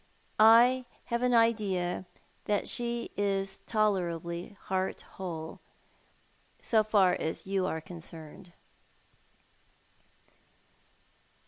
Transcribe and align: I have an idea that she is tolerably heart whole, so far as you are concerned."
I 0.39 0.85
have 1.05 1.21
an 1.21 1.35
idea 1.35 2.05
that 2.45 2.67
she 2.67 3.11
is 3.15 3.59
tolerably 3.67 4.57
heart 4.61 5.01
whole, 5.01 5.59
so 6.59 6.83
far 6.83 7.13
as 7.13 7.45
you 7.45 7.67
are 7.67 7.81
concerned." 7.81 8.51